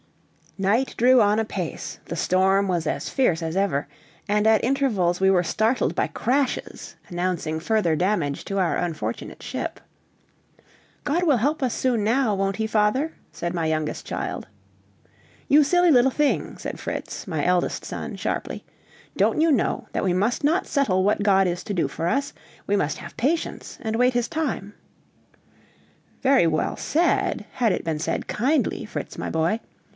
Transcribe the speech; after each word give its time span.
Night 0.57 0.95
drew 0.97 1.21
on 1.21 1.39
apace, 1.39 1.99
the 2.05 2.15
storm 2.15 2.67
was 2.67 2.85
as 2.85 3.07
fierce 3.07 3.41
as 3.41 3.55
ever, 3.55 3.87
and 4.27 4.45
at 4.47 4.63
intervals 4.63 5.21
we 5.21 5.29
were 5.29 5.43
startled 5.43 5.93
by 5.95 6.07
crashes 6.07 6.95
announcing 7.07 7.59
further 7.59 7.95
damage 7.95 8.43
to 8.45 8.57
our 8.57 8.77
unfortunate 8.77 9.41
ship. 9.41 9.79
"God 11.03 11.23
will 11.23 11.37
help 11.37 11.63
us 11.63 11.73
soon 11.73 12.03
now, 12.03 12.33
won't 12.35 12.55
he, 12.57 12.67
father?" 12.67 13.13
said 13.31 13.53
my 13.53 13.67
youngest 13.67 14.05
child. 14.05 14.47
"You 15.47 15.63
silly 15.63 15.89
little 15.91 16.11
thing," 16.11 16.57
said 16.57 16.79
Fritz, 16.79 17.27
my 17.27 17.45
eldest 17.45 17.85
son, 17.85 18.15
sharply, 18.15 18.65
"don't 19.15 19.39
you 19.39 19.51
know 19.51 19.87
that 19.93 20.03
we 20.03 20.13
must 20.13 20.43
not 20.43 20.67
settle 20.67 21.03
what 21.03 21.23
God 21.23 21.47
is 21.47 21.63
to 21.63 21.73
do 21.73 21.87
for 21.87 22.07
us? 22.07 22.33
We 22.67 22.75
must 22.75 22.97
have 22.97 23.17
patience 23.17 23.77
and 23.81 23.95
wait 23.95 24.13
his 24.15 24.27
time." 24.27 24.73
"Very 26.21 26.45
well 26.47 26.75
said, 26.75 27.45
had 27.53 27.71
it 27.71 27.83
been 27.85 27.99
said 27.99 28.27
kindly, 28.27 28.83
Fritz, 28.83 29.17
my 29.17 29.29
boy. 29.29 29.59